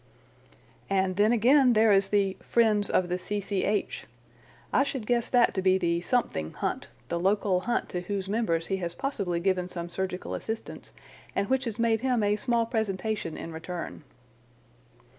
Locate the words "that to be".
5.29-5.77